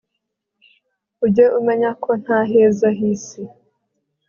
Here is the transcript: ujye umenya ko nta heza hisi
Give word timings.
ujye 1.25 1.45
umenya 1.59 1.89
ko 2.03 2.11
nta 2.21 2.39
heza 2.51 2.87
hisi 2.99 3.41